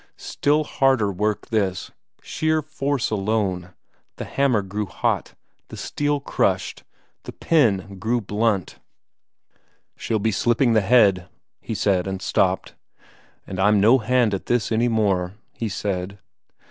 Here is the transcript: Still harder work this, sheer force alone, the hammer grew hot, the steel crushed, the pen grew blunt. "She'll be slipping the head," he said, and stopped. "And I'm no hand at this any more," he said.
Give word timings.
Still 0.17 0.63
harder 0.63 1.11
work 1.11 1.49
this, 1.49 1.91
sheer 2.23 2.63
force 2.63 3.11
alone, 3.11 3.75
the 4.15 4.25
hammer 4.25 4.63
grew 4.63 4.87
hot, 4.87 5.35
the 5.67 5.77
steel 5.77 6.19
crushed, 6.19 6.83
the 7.25 7.31
pen 7.31 7.99
grew 7.99 8.19
blunt. 8.19 8.79
"She'll 9.95 10.17
be 10.17 10.31
slipping 10.31 10.73
the 10.73 10.81
head," 10.81 11.27
he 11.61 11.75
said, 11.75 12.07
and 12.07 12.19
stopped. 12.19 12.73
"And 13.45 13.59
I'm 13.59 13.79
no 13.79 13.99
hand 13.99 14.33
at 14.33 14.47
this 14.47 14.71
any 14.71 14.87
more," 14.87 15.35
he 15.53 15.69
said. 15.69 16.17